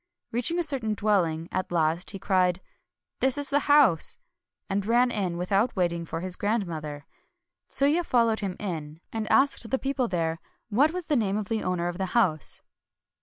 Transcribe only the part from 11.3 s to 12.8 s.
of the owner of the house.